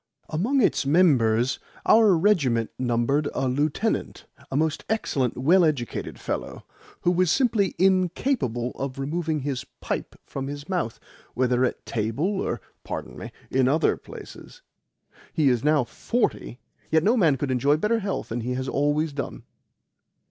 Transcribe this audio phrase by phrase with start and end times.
[0.29, 6.65] Among its members our regiment numbered a lieutenant a most excellent, well educated fellow
[7.01, 10.99] who was simply INCAPABLE of removing his pipe from his mouth,
[11.35, 14.63] whether at table or (pardon me) in other places.
[15.33, 16.57] He is now forty,
[16.89, 19.43] yet no man could enjoy better health than he has always done."